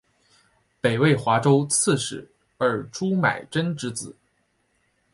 [0.81, 4.17] 北魏华州刺史尔朱买珍之子。